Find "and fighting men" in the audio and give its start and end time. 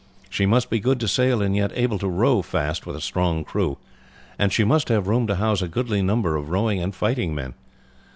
6.81-7.53